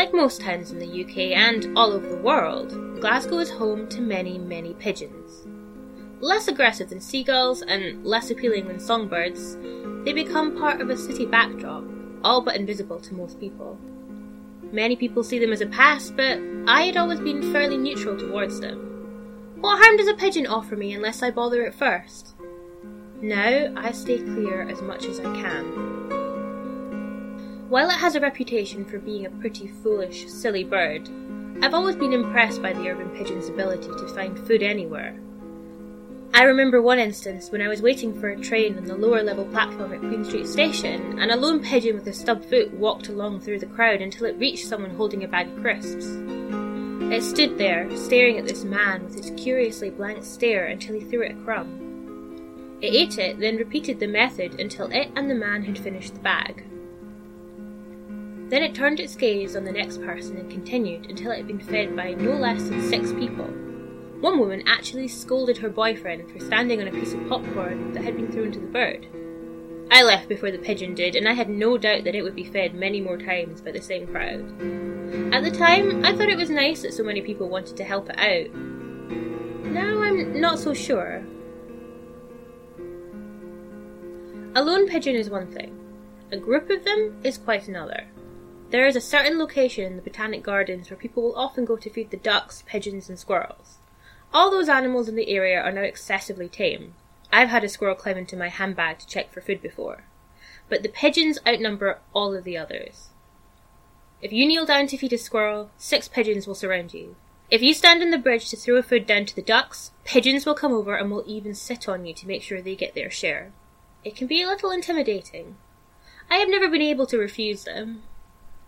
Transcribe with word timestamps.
Like 0.00 0.14
most 0.14 0.40
towns 0.40 0.70
in 0.70 0.78
the 0.78 1.04
UK 1.04 1.36
and 1.36 1.76
all 1.76 1.92
over 1.92 2.08
the 2.08 2.22
world, 2.22 2.70
Glasgow 3.02 3.36
is 3.36 3.50
home 3.50 3.86
to 3.90 4.00
many, 4.00 4.38
many 4.38 4.72
pigeons. 4.72 5.46
Less 6.20 6.48
aggressive 6.48 6.88
than 6.88 7.02
seagulls 7.02 7.60
and 7.60 8.02
less 8.02 8.30
appealing 8.30 8.66
than 8.66 8.80
songbirds, 8.80 9.58
they 10.06 10.14
become 10.14 10.56
part 10.56 10.80
of 10.80 10.88
a 10.88 10.96
city 10.96 11.26
backdrop, 11.26 11.84
all 12.24 12.40
but 12.40 12.56
invisible 12.56 12.98
to 12.98 13.12
most 13.12 13.38
people. 13.38 13.78
Many 14.72 14.96
people 14.96 15.22
see 15.22 15.38
them 15.38 15.52
as 15.52 15.60
a 15.60 15.66
pest, 15.66 16.16
but 16.16 16.40
I 16.66 16.84
had 16.84 16.96
always 16.96 17.20
been 17.20 17.52
fairly 17.52 17.76
neutral 17.76 18.16
towards 18.16 18.58
them. 18.58 18.78
What 19.60 19.84
harm 19.84 19.98
does 19.98 20.08
a 20.08 20.14
pigeon 20.14 20.46
offer 20.46 20.76
me 20.76 20.94
unless 20.94 21.22
I 21.22 21.30
bother 21.30 21.62
it 21.66 21.74
first? 21.74 22.34
Now 23.20 23.74
I 23.76 23.92
stay 23.92 24.16
clear 24.16 24.62
as 24.62 24.80
much 24.80 25.04
as 25.04 25.20
I 25.20 25.24
can. 25.24 26.19
While 27.70 27.88
it 27.88 28.00
has 28.00 28.16
a 28.16 28.20
reputation 28.20 28.84
for 28.84 28.98
being 28.98 29.26
a 29.26 29.30
pretty 29.30 29.68
foolish, 29.68 30.26
silly 30.26 30.64
bird, 30.64 31.08
I've 31.62 31.72
always 31.72 31.94
been 31.94 32.12
impressed 32.12 32.60
by 32.60 32.72
the 32.72 32.88
urban 32.88 33.10
pigeon's 33.10 33.48
ability 33.48 33.86
to 33.86 34.12
find 34.12 34.36
food 34.36 34.60
anywhere. 34.60 35.16
I 36.34 36.42
remember 36.42 36.82
one 36.82 36.98
instance 36.98 37.52
when 37.52 37.62
I 37.62 37.68
was 37.68 37.80
waiting 37.80 38.12
for 38.12 38.30
a 38.30 38.36
train 38.36 38.76
on 38.76 38.86
the 38.86 38.96
lower 38.96 39.22
level 39.22 39.44
platform 39.44 39.92
at 39.92 40.00
Queen 40.00 40.24
Street 40.24 40.48
Station, 40.48 41.20
and 41.20 41.30
a 41.30 41.36
lone 41.36 41.62
pigeon 41.62 41.94
with 41.94 42.08
a 42.08 42.12
stub 42.12 42.44
foot 42.44 42.72
walked 42.72 43.06
along 43.06 43.38
through 43.38 43.60
the 43.60 43.66
crowd 43.66 44.00
until 44.00 44.26
it 44.26 44.36
reached 44.36 44.66
someone 44.66 44.96
holding 44.96 45.22
a 45.22 45.28
bag 45.28 45.46
of 45.46 45.60
crisps. 45.60 46.06
It 46.06 47.22
stood 47.22 47.56
there, 47.56 47.88
staring 47.96 48.36
at 48.36 48.48
this 48.48 48.64
man 48.64 49.04
with 49.04 49.16
its 49.16 49.30
curiously 49.40 49.90
blank 49.90 50.24
stare 50.24 50.66
until 50.66 50.96
he 50.98 51.04
threw 51.04 51.22
it 51.22 51.38
a 51.38 51.44
crumb. 51.44 52.78
It 52.80 52.92
ate 52.96 53.18
it, 53.18 53.38
then 53.38 53.58
repeated 53.58 54.00
the 54.00 54.08
method 54.08 54.58
until 54.58 54.88
it 54.90 55.12
and 55.14 55.30
the 55.30 55.36
man 55.36 55.62
had 55.62 55.78
finished 55.78 56.14
the 56.14 56.20
bag. 56.20 56.64
Then 58.50 58.64
it 58.64 58.74
turned 58.74 58.98
its 58.98 59.14
gaze 59.14 59.54
on 59.54 59.62
the 59.62 59.70
next 59.70 60.02
person 60.02 60.36
and 60.36 60.50
continued 60.50 61.08
until 61.08 61.30
it 61.30 61.36
had 61.36 61.46
been 61.46 61.60
fed 61.60 61.94
by 61.94 62.14
no 62.14 62.32
less 62.32 62.64
than 62.64 62.82
six 62.82 63.12
people. 63.12 63.46
One 64.20 64.40
woman 64.40 64.64
actually 64.66 65.06
scolded 65.06 65.56
her 65.58 65.70
boyfriend 65.70 66.28
for 66.28 66.40
standing 66.40 66.80
on 66.80 66.88
a 66.88 66.90
piece 66.90 67.12
of 67.12 67.28
popcorn 67.28 67.92
that 67.92 68.02
had 68.02 68.16
been 68.16 68.30
thrown 68.32 68.50
to 68.50 68.58
the 68.58 68.66
bird. 68.66 69.06
I 69.92 70.02
left 70.02 70.28
before 70.28 70.50
the 70.50 70.58
pigeon 70.58 70.96
did, 70.96 71.14
and 71.14 71.28
I 71.28 71.32
had 71.32 71.48
no 71.48 71.78
doubt 71.78 72.02
that 72.02 72.16
it 72.16 72.22
would 72.22 72.34
be 72.34 72.44
fed 72.44 72.74
many 72.74 73.00
more 73.00 73.16
times 73.16 73.60
by 73.60 73.70
the 73.70 73.80
same 73.80 74.08
crowd. 74.08 74.40
At 75.32 75.44
the 75.44 75.56
time, 75.56 76.04
I 76.04 76.12
thought 76.12 76.28
it 76.28 76.36
was 76.36 76.50
nice 76.50 76.82
that 76.82 76.92
so 76.92 77.04
many 77.04 77.22
people 77.22 77.48
wanted 77.48 77.76
to 77.76 77.84
help 77.84 78.10
it 78.10 78.18
out. 78.18 78.54
Now 79.64 80.02
I'm 80.02 80.40
not 80.40 80.58
so 80.58 80.74
sure. 80.74 81.24
A 84.56 84.62
lone 84.62 84.88
pigeon 84.88 85.14
is 85.14 85.30
one 85.30 85.52
thing, 85.52 85.78
a 86.32 86.36
group 86.36 86.68
of 86.68 86.84
them 86.84 87.16
is 87.22 87.38
quite 87.38 87.68
another. 87.68 88.08
There 88.70 88.86
is 88.86 88.94
a 88.94 89.00
certain 89.00 89.36
location 89.36 89.84
in 89.84 89.96
the 89.96 90.02
Botanic 90.02 90.44
Gardens 90.44 90.90
where 90.90 90.96
people 90.96 91.24
will 91.24 91.34
often 91.34 91.64
go 91.64 91.76
to 91.76 91.90
feed 91.90 92.12
the 92.12 92.16
ducks, 92.16 92.62
pigeons, 92.66 93.08
and 93.08 93.18
squirrels. 93.18 93.78
All 94.32 94.48
those 94.48 94.68
animals 94.68 95.08
in 95.08 95.16
the 95.16 95.28
area 95.28 95.60
are 95.60 95.72
now 95.72 95.82
excessively 95.82 96.48
tame. 96.48 96.94
I've 97.32 97.48
had 97.48 97.64
a 97.64 97.68
squirrel 97.68 97.96
climb 97.96 98.16
into 98.16 98.36
my 98.36 98.48
handbag 98.48 99.00
to 99.00 99.08
check 99.08 99.32
for 99.32 99.40
food 99.40 99.60
before. 99.60 100.04
But 100.68 100.84
the 100.84 100.88
pigeons 100.88 101.40
outnumber 101.44 101.98
all 102.14 102.32
of 102.32 102.44
the 102.44 102.56
others. 102.56 103.08
If 104.22 104.32
you 104.32 104.46
kneel 104.46 104.66
down 104.66 104.86
to 104.88 104.96
feed 104.96 105.12
a 105.14 105.18
squirrel, 105.18 105.70
six 105.76 106.06
pigeons 106.06 106.46
will 106.46 106.54
surround 106.54 106.94
you. 106.94 107.16
If 107.50 107.62
you 107.62 107.74
stand 107.74 108.02
on 108.02 108.10
the 108.10 108.18
bridge 108.18 108.50
to 108.50 108.56
throw 108.56 108.80
food 108.82 109.04
down 109.04 109.24
to 109.26 109.34
the 109.34 109.42
ducks, 109.42 109.90
pigeons 110.04 110.46
will 110.46 110.54
come 110.54 110.72
over 110.72 110.94
and 110.94 111.10
will 111.10 111.24
even 111.26 111.56
sit 111.56 111.88
on 111.88 112.06
you 112.06 112.14
to 112.14 112.28
make 112.28 112.44
sure 112.44 112.62
they 112.62 112.76
get 112.76 112.94
their 112.94 113.10
share. 113.10 113.50
It 114.04 114.14
can 114.14 114.28
be 114.28 114.42
a 114.42 114.46
little 114.46 114.70
intimidating. 114.70 115.56
I 116.30 116.36
have 116.36 116.48
never 116.48 116.68
been 116.68 116.82
able 116.82 117.06
to 117.06 117.18
refuse 117.18 117.64
them, 117.64 118.04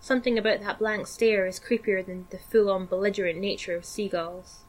Something 0.02 0.36
about 0.36 0.60
that 0.62 0.80
blank 0.80 1.06
stare 1.06 1.46
is 1.46 1.60
creepier 1.60 2.04
than 2.04 2.26
the 2.30 2.38
full 2.38 2.68
on 2.72 2.86
belligerent 2.86 3.38
nature 3.38 3.76
of 3.76 3.84
seagulls. 3.84 4.64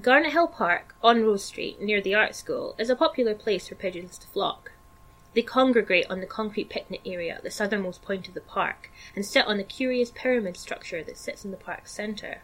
Garnet 0.00 0.30
Hill 0.30 0.46
Park, 0.46 0.94
on 1.02 1.24
Rose 1.24 1.44
Street, 1.44 1.80
near 1.80 2.00
the 2.00 2.14
art 2.14 2.36
school, 2.36 2.76
is 2.78 2.88
a 2.88 2.94
popular 2.94 3.34
place 3.34 3.66
for 3.66 3.74
pigeons 3.74 4.16
to 4.18 4.28
flock. 4.28 4.70
They 5.34 5.42
congregate 5.42 6.06
on 6.08 6.20
the 6.20 6.26
concrete 6.26 6.68
picnic 6.68 7.00
area 7.04 7.34
at 7.34 7.42
the 7.42 7.50
southernmost 7.50 8.00
point 8.00 8.28
of 8.28 8.34
the 8.34 8.40
park 8.40 8.92
and 9.16 9.26
sit 9.26 9.44
on 9.44 9.56
the 9.56 9.64
curious 9.64 10.12
pyramid 10.14 10.56
structure 10.56 11.02
that 11.02 11.18
sits 11.18 11.44
in 11.44 11.50
the 11.50 11.56
park's 11.56 11.90
centre. 11.90 12.42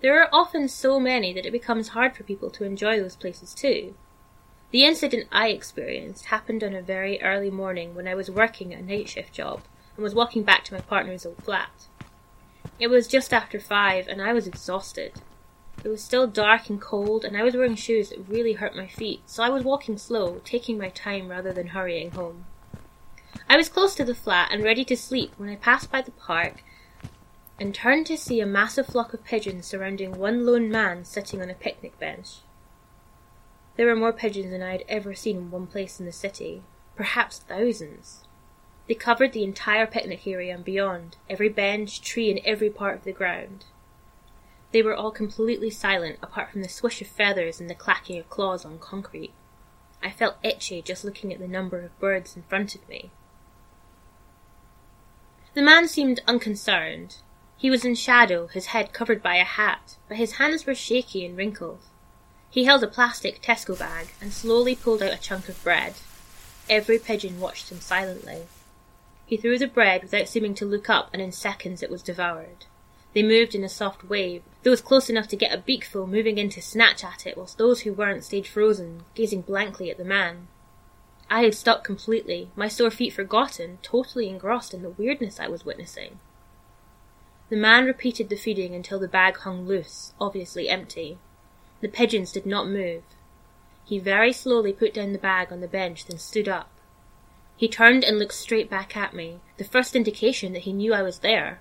There 0.00 0.20
are 0.20 0.28
often 0.32 0.66
so 0.66 0.98
many 0.98 1.32
that 1.34 1.46
it 1.46 1.52
becomes 1.52 1.88
hard 1.90 2.16
for 2.16 2.24
people 2.24 2.50
to 2.50 2.64
enjoy 2.64 2.98
those 2.98 3.14
places 3.14 3.54
too. 3.54 3.94
The 4.74 4.84
incident 4.84 5.28
I 5.30 5.50
experienced 5.50 6.24
happened 6.24 6.64
on 6.64 6.74
a 6.74 6.82
very 6.82 7.22
early 7.22 7.48
morning 7.48 7.94
when 7.94 8.08
I 8.08 8.16
was 8.16 8.28
working 8.28 8.74
a 8.74 8.82
night 8.82 9.08
shift 9.08 9.32
job 9.32 9.62
and 9.94 10.02
was 10.02 10.16
walking 10.16 10.42
back 10.42 10.64
to 10.64 10.74
my 10.74 10.80
partner's 10.80 11.24
old 11.24 11.44
flat. 11.44 11.86
It 12.80 12.88
was 12.88 13.06
just 13.06 13.32
after 13.32 13.60
five 13.60 14.08
and 14.08 14.20
I 14.20 14.32
was 14.32 14.48
exhausted. 14.48 15.12
It 15.84 15.88
was 15.88 16.02
still 16.02 16.26
dark 16.26 16.68
and 16.68 16.80
cold 16.80 17.24
and 17.24 17.36
I 17.36 17.44
was 17.44 17.54
wearing 17.54 17.76
shoes 17.76 18.08
that 18.08 18.28
really 18.28 18.54
hurt 18.54 18.74
my 18.74 18.88
feet, 18.88 19.20
so 19.26 19.44
I 19.44 19.48
was 19.48 19.62
walking 19.62 19.96
slow, 19.96 20.40
taking 20.44 20.76
my 20.76 20.88
time 20.88 21.28
rather 21.28 21.52
than 21.52 21.68
hurrying 21.68 22.10
home. 22.10 22.44
I 23.48 23.56
was 23.56 23.68
close 23.68 23.94
to 23.94 24.04
the 24.04 24.12
flat 24.12 24.48
and 24.50 24.64
ready 24.64 24.84
to 24.86 24.96
sleep 24.96 25.34
when 25.36 25.50
I 25.50 25.54
passed 25.54 25.92
by 25.92 26.02
the 26.02 26.10
park 26.10 26.64
and 27.60 27.72
turned 27.72 28.08
to 28.08 28.18
see 28.18 28.40
a 28.40 28.44
massive 28.44 28.88
flock 28.88 29.14
of 29.14 29.22
pigeons 29.22 29.66
surrounding 29.66 30.18
one 30.18 30.44
lone 30.44 30.68
man 30.68 31.04
sitting 31.04 31.40
on 31.40 31.48
a 31.48 31.54
picnic 31.54 31.96
bench. 32.00 32.38
There 33.76 33.86
were 33.86 33.96
more 33.96 34.12
pigeons 34.12 34.50
than 34.50 34.62
I 34.62 34.72
had 34.72 34.84
ever 34.88 35.14
seen 35.14 35.36
in 35.36 35.50
one 35.50 35.66
place 35.66 35.98
in 35.98 36.06
the 36.06 36.12
city, 36.12 36.62
perhaps 36.94 37.38
thousands. 37.38 38.24
They 38.86 38.94
covered 38.94 39.32
the 39.32 39.42
entire 39.42 39.86
picnic 39.86 40.26
area 40.26 40.54
and 40.54 40.64
beyond, 40.64 41.16
every 41.28 41.48
bench, 41.48 42.00
tree, 42.00 42.30
and 42.30 42.40
every 42.44 42.70
part 42.70 42.98
of 42.98 43.04
the 43.04 43.12
ground. 43.12 43.64
They 44.72 44.82
were 44.82 44.94
all 44.94 45.10
completely 45.10 45.70
silent, 45.70 46.18
apart 46.22 46.50
from 46.50 46.62
the 46.62 46.68
swish 46.68 47.00
of 47.00 47.08
feathers 47.08 47.60
and 47.60 47.70
the 47.70 47.74
clacking 47.74 48.18
of 48.18 48.28
claws 48.28 48.64
on 48.64 48.78
concrete. 48.78 49.32
I 50.02 50.10
felt 50.10 50.36
itchy 50.42 50.82
just 50.82 51.04
looking 51.04 51.32
at 51.32 51.38
the 51.38 51.48
number 51.48 51.80
of 51.80 51.98
birds 51.98 52.36
in 52.36 52.42
front 52.42 52.74
of 52.74 52.86
me. 52.88 53.10
The 55.54 55.62
man 55.62 55.88
seemed 55.88 56.20
unconcerned. 56.26 57.16
He 57.56 57.70
was 57.70 57.84
in 57.84 57.94
shadow, 57.94 58.48
his 58.48 58.66
head 58.66 58.92
covered 58.92 59.22
by 59.22 59.36
a 59.36 59.44
hat, 59.44 59.96
but 60.08 60.16
his 60.16 60.32
hands 60.32 60.66
were 60.66 60.74
shaky 60.74 61.24
and 61.24 61.36
wrinkled. 61.36 61.84
He 62.54 62.66
held 62.66 62.84
a 62.84 62.86
plastic 62.86 63.42
Tesco 63.42 63.76
bag 63.76 64.10
and 64.20 64.32
slowly 64.32 64.76
pulled 64.76 65.02
out 65.02 65.12
a 65.12 65.18
chunk 65.18 65.48
of 65.48 65.60
bread. 65.64 65.94
Every 66.70 67.00
pigeon 67.00 67.40
watched 67.40 67.68
him 67.68 67.80
silently. 67.80 68.46
He 69.26 69.36
threw 69.36 69.58
the 69.58 69.66
bread 69.66 70.04
without 70.04 70.28
seeming 70.28 70.54
to 70.54 70.64
look 70.64 70.88
up, 70.88 71.10
and 71.12 71.20
in 71.20 71.32
seconds 71.32 71.82
it 71.82 71.90
was 71.90 72.00
devoured. 72.00 72.66
They 73.12 73.24
moved 73.24 73.56
in 73.56 73.64
a 73.64 73.68
soft 73.68 74.04
wave, 74.04 74.44
those 74.62 74.80
close 74.80 75.10
enough 75.10 75.26
to 75.30 75.36
get 75.36 75.52
a 75.52 75.58
beakful 75.58 76.06
moving 76.06 76.38
in 76.38 76.48
to 76.50 76.62
snatch 76.62 77.02
at 77.02 77.26
it, 77.26 77.36
whilst 77.36 77.58
those 77.58 77.80
who 77.80 77.92
weren't 77.92 78.22
stayed 78.22 78.46
frozen, 78.46 79.02
gazing 79.16 79.40
blankly 79.40 79.90
at 79.90 79.96
the 79.96 80.04
man. 80.04 80.46
I 81.28 81.42
had 81.42 81.56
stopped 81.56 81.82
completely, 81.82 82.52
my 82.54 82.68
sore 82.68 82.92
feet 82.92 83.14
forgotten, 83.14 83.80
totally 83.82 84.28
engrossed 84.28 84.72
in 84.72 84.82
the 84.82 84.90
weirdness 84.90 85.40
I 85.40 85.48
was 85.48 85.64
witnessing. 85.64 86.20
The 87.48 87.56
man 87.56 87.84
repeated 87.84 88.28
the 88.28 88.36
feeding 88.36 88.76
until 88.76 89.00
the 89.00 89.08
bag 89.08 89.38
hung 89.38 89.66
loose, 89.66 90.12
obviously 90.20 90.68
empty. 90.68 91.18
The 91.84 91.90
pigeons 91.90 92.32
did 92.32 92.46
not 92.46 92.66
move. 92.66 93.02
He 93.84 93.98
very 93.98 94.32
slowly 94.32 94.72
put 94.72 94.94
down 94.94 95.12
the 95.12 95.18
bag 95.18 95.52
on 95.52 95.60
the 95.60 95.68
bench, 95.68 96.06
then 96.06 96.16
stood 96.16 96.48
up. 96.48 96.70
He 97.58 97.68
turned 97.68 98.04
and 98.04 98.18
looked 98.18 98.32
straight 98.32 98.70
back 98.70 98.96
at 98.96 99.12
me, 99.12 99.40
the 99.58 99.64
first 99.64 99.94
indication 99.94 100.54
that 100.54 100.62
he 100.62 100.72
knew 100.72 100.94
I 100.94 101.02
was 101.02 101.18
there. 101.18 101.60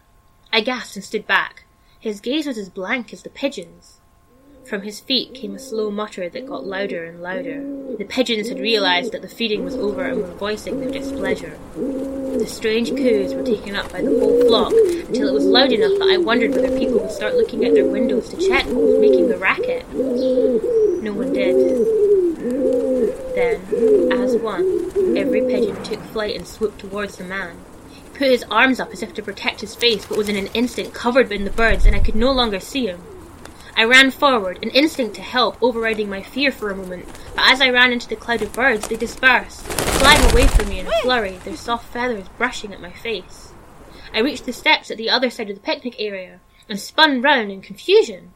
I 0.49 0.61
gasped 0.61 0.95
and 0.95 1.03
stood 1.03 1.27
back. 1.27 1.65
His 1.99 2.21
gaze 2.21 2.47
was 2.47 2.57
as 2.57 2.69
blank 2.69 3.11
as 3.11 3.23
the 3.23 3.29
pigeons. 3.29 3.99
From 4.63 4.83
his 4.83 5.01
feet 5.01 5.33
came 5.33 5.55
a 5.55 5.59
slow 5.59 5.91
mutter 5.91 6.29
that 6.29 6.47
got 6.47 6.65
louder 6.65 7.03
and 7.03 7.21
louder. 7.21 7.61
The 7.97 8.05
pigeons 8.05 8.47
had 8.47 8.61
realized 8.61 9.11
that 9.11 9.23
the 9.23 9.27
feeding 9.27 9.65
was 9.65 9.75
over 9.75 10.05
and 10.05 10.21
were 10.21 10.35
voicing 10.35 10.79
their 10.79 10.89
displeasure. 10.89 11.59
The 12.43 12.49
strange 12.49 12.89
coos 12.89 13.33
were 13.33 13.41
taken 13.41 13.73
up 13.73 13.89
by 13.89 14.01
the 14.01 14.19
whole 14.19 14.37
flock 14.45 14.73
until 14.73 15.29
it 15.29 15.33
was 15.33 15.45
loud 15.45 15.71
enough 15.71 15.97
that 15.97 16.09
I 16.11 16.17
wondered 16.17 16.51
whether 16.51 16.77
people 16.77 16.99
would 16.99 17.09
start 17.09 17.35
looking 17.35 17.65
out 17.65 17.73
their 17.73 17.85
windows 17.85 18.27
to 18.31 18.35
check 18.35 18.65
what 18.65 18.83
was 18.83 18.99
making 18.99 19.29
the 19.29 19.37
racket. 19.37 19.87
No 19.93 21.13
one 21.13 21.31
did. 21.31 21.55
Then, 23.33 24.11
as 24.11 24.35
one, 24.35 24.91
every 25.17 25.39
pigeon 25.39 25.81
took 25.83 26.03
flight 26.07 26.35
and 26.35 26.45
swooped 26.45 26.79
towards 26.79 27.15
the 27.15 27.23
man. 27.23 27.55
He 27.89 28.01
put 28.09 28.27
his 28.27 28.43
arms 28.51 28.81
up 28.81 28.91
as 28.91 29.01
if 29.01 29.13
to 29.13 29.23
protect 29.23 29.61
his 29.61 29.73
face, 29.73 30.05
but 30.05 30.17
was 30.17 30.27
in 30.27 30.35
an 30.35 30.47
instant 30.47 30.93
covered 30.93 31.31
in 31.31 31.45
the 31.45 31.49
birds, 31.49 31.85
and 31.85 31.95
I 31.95 31.99
could 31.99 32.15
no 32.15 32.33
longer 32.33 32.59
see 32.59 32.87
him. 32.87 33.01
I 33.77 33.85
ran 33.85 34.11
forward, 34.11 34.59
an 34.61 34.69
instinct 34.71 35.15
to 35.15 35.21
help 35.21 35.63
overriding 35.63 36.09
my 36.09 36.21
fear 36.21 36.51
for 36.51 36.69
a 36.71 36.75
moment, 36.75 37.05
but 37.35 37.45
as 37.45 37.61
I 37.61 37.69
ran 37.69 37.93
into 37.93 38.09
the 38.09 38.17
cloud 38.17 38.41
of 38.41 38.51
birds, 38.51 38.89
they 38.89 38.97
dispersed, 38.97 39.65
flying 40.03 40.31
away 40.31 40.47
from 40.47 40.67
me 40.67 40.79
in 40.79 40.87
a 40.87 40.91
flurry, 41.01 41.37
their 41.45 41.55
soft 41.55 41.87
feathers 41.93 42.27
brushing 42.37 42.73
at 42.73 42.81
my 42.81 42.91
face. 42.91 43.53
I 44.13 44.19
reached 44.19 44.45
the 44.45 44.51
steps 44.51 44.91
at 44.91 44.97
the 44.97 45.09
other 45.09 45.29
side 45.29 45.49
of 45.49 45.55
the 45.55 45.61
picnic 45.61 45.95
area 45.97 46.41
and 46.67 46.77
spun 46.77 47.21
round 47.21 47.53
in 47.53 47.61
confusion. 47.61 48.33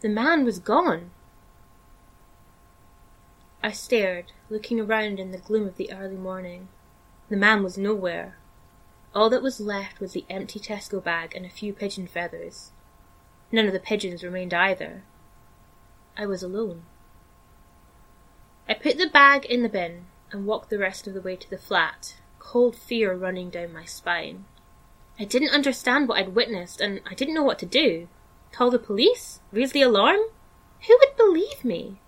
The 0.00 0.08
man 0.08 0.46
was 0.46 0.58
gone. 0.58 1.10
I 3.62 3.70
stared, 3.70 4.32
looking 4.48 4.80
around 4.80 5.20
in 5.20 5.30
the 5.30 5.36
gloom 5.36 5.68
of 5.68 5.76
the 5.76 5.92
early 5.92 6.16
morning. 6.16 6.68
The 7.28 7.36
man 7.36 7.62
was 7.62 7.76
nowhere. 7.76 8.38
All 9.14 9.28
that 9.28 9.42
was 9.42 9.60
left 9.60 10.00
was 10.00 10.14
the 10.14 10.24
empty 10.30 10.58
Tesco 10.58 11.04
bag 11.04 11.36
and 11.36 11.44
a 11.44 11.50
few 11.50 11.74
pigeon 11.74 12.06
feathers. 12.06 12.70
None 13.52 13.66
of 13.66 13.74
the 13.74 13.78
pigeons 13.78 14.24
remained 14.24 14.54
either. 14.54 15.02
I 16.16 16.24
was 16.24 16.42
alone. 16.42 16.84
I 18.66 18.72
put 18.72 18.96
the 18.96 19.10
bag 19.10 19.44
in 19.44 19.62
the 19.62 19.68
bin 19.68 20.06
and 20.32 20.46
walked 20.46 20.70
the 20.70 20.78
rest 20.78 21.06
of 21.06 21.14
the 21.14 21.20
way 21.20 21.36
to 21.36 21.50
the 21.50 21.58
flat, 21.58 22.16
cold 22.38 22.76
fear 22.76 23.14
running 23.14 23.50
down 23.50 23.72
my 23.72 23.84
spine. 23.84 24.44
I 25.18 25.24
didn't 25.24 25.54
understand 25.54 26.08
what 26.08 26.18
I'd 26.18 26.34
witnessed, 26.34 26.80
and 26.80 27.00
I 27.04 27.14
didn't 27.14 27.34
know 27.34 27.42
what 27.42 27.58
to 27.60 27.66
do. 27.66 28.08
Call 28.52 28.70
the 28.70 28.78
police? 28.78 29.40
Raise 29.52 29.72
the 29.72 29.82
alarm? 29.82 30.20
Who 30.86 30.96
would 30.98 31.16
believe 31.16 31.64
me? 31.64 32.00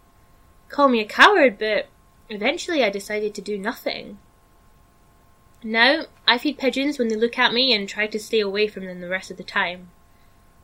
Call 0.69 0.89
me 0.89 1.01
a 1.01 1.05
coward, 1.05 1.59
but 1.59 1.89
eventually 2.29 2.85
I 2.85 2.91
decided 2.91 3.35
to 3.35 3.43
do 3.43 3.59
nothing. 3.59 4.19
Now, 5.63 6.05
I 6.27 6.39
feed 6.39 6.59
pigeons 6.59 6.99
when 6.99 7.09
they 7.09 7.17
look 7.17 7.39
at 7.39 7.53
me 7.53 7.75
and 7.75 7.89
try 7.89 8.07
to 8.07 8.19
stay 8.19 8.41
away 8.41 8.69
from 8.69 8.87
them 8.87 9.01
the 9.01 9.09
rest 9.09 9.31
of 9.31 9.37
the 9.37 9.43
time. 9.43 9.91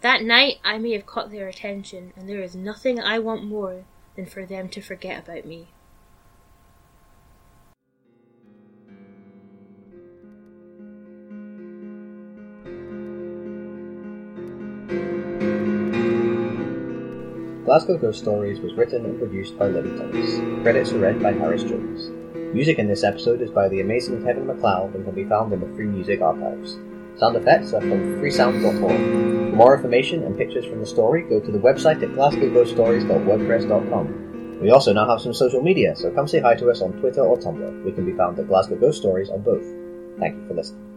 That 0.00 0.22
night 0.22 0.58
I 0.64 0.78
may 0.78 0.92
have 0.92 1.04
caught 1.04 1.30
their 1.30 1.48
attention, 1.48 2.12
and 2.16 2.28
there 2.28 2.40
is 2.40 2.54
nothing 2.54 3.00
I 3.00 3.18
want 3.18 3.44
more 3.44 3.84
than 4.14 4.26
for 4.26 4.46
them 4.46 4.68
to 4.70 4.80
forget 4.80 5.24
about 5.24 5.44
me. 5.44 5.68
Glasgow 17.66 17.98
Ghost 17.98 18.20
Stories 18.20 18.60
was 18.60 18.72
written 18.74 19.04
and 19.04 19.18
produced 19.18 19.58
by 19.58 19.66
Libby 19.66 19.98
Thomas. 19.98 20.38
Credits 20.62 20.92
are 20.92 20.98
read 20.98 21.20
by 21.20 21.32
Harris 21.32 21.64
Jones. 21.64 22.10
Music 22.54 22.78
in 22.78 22.86
this 22.86 23.02
episode 23.02 23.42
is 23.42 23.50
by 23.50 23.68
the 23.68 23.80
amazing 23.80 24.22
Kevin 24.22 24.46
MacLeod 24.46 24.94
and 24.94 25.04
can 25.04 25.16
be 25.16 25.24
found 25.24 25.52
in 25.52 25.58
the 25.58 25.66
Free 25.74 25.86
Music 25.86 26.20
Archives. 26.20 26.78
Sound 27.18 27.34
effects 27.34 27.72
are 27.72 27.80
from 27.80 28.20
freesound.org. 28.20 29.50
For 29.50 29.56
more 29.56 29.74
information 29.74 30.22
and 30.22 30.38
pictures 30.38 30.64
from 30.64 30.78
the 30.78 30.86
story, 30.86 31.22
go 31.22 31.40
to 31.40 31.50
the 31.50 31.58
website 31.58 32.00
at 32.04 32.10
glasgowghoststories.wordpress.com. 32.10 34.60
We 34.62 34.70
also 34.70 34.92
now 34.92 35.08
have 35.08 35.20
some 35.20 35.34
social 35.34 35.60
media, 35.60 35.96
so 35.96 36.12
come 36.12 36.28
say 36.28 36.38
hi 36.38 36.54
to 36.54 36.70
us 36.70 36.82
on 36.82 36.92
Twitter 37.00 37.22
or 37.22 37.36
Tumblr. 37.36 37.84
We 37.84 37.90
can 37.90 38.06
be 38.06 38.12
found 38.12 38.38
at 38.38 38.46
Glasgow 38.46 38.76
Ghost 38.76 38.98
Stories 38.98 39.28
on 39.28 39.42
both. 39.42 39.66
Thank 40.20 40.36
you 40.36 40.46
for 40.46 40.54
listening. 40.54 40.95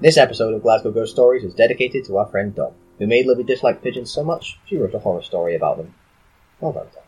This 0.00 0.16
episode 0.16 0.54
of 0.54 0.62
Glasgow 0.62 0.92
Ghost 0.92 1.10
Stories 1.10 1.42
is 1.42 1.54
dedicated 1.54 2.04
to 2.04 2.18
our 2.18 2.26
friend 2.26 2.54
Dom, 2.54 2.72
who 3.00 3.08
made 3.08 3.26
Libby 3.26 3.42
dislike 3.42 3.82
pigeons 3.82 4.12
so 4.12 4.22
much 4.22 4.56
she 4.64 4.76
wrote 4.76 4.94
a 4.94 5.00
horror 5.00 5.22
story 5.22 5.56
about 5.56 5.76
them. 5.76 5.92
Well 6.60 6.70
done, 6.70 6.86
Dom. 6.94 7.02